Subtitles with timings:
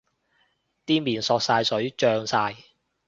[0.87, 2.55] 啲麵索晒水脹晒